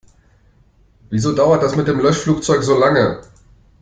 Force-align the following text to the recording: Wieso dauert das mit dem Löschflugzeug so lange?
Wieso 1.11 1.31
dauert 1.35 1.61
das 1.61 1.75
mit 1.75 1.87
dem 1.87 1.99
Löschflugzeug 1.99 2.63
so 2.63 2.75
lange? 2.75 3.21